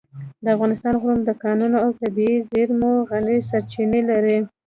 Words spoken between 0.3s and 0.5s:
د